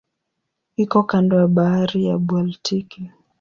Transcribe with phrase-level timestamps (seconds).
[0.83, 3.01] Iko kando ya Bahari ya Baltiki.